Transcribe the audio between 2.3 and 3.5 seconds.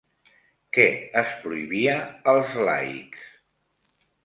als laics?